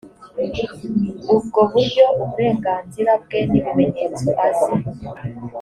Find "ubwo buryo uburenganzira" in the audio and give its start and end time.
1.35-3.11